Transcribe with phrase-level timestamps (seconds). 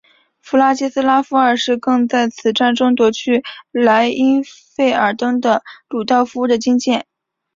[0.39, 7.05] 弗拉季斯拉夫二世更在此战中夺去莱茵费尔登的鲁道夫的金剑。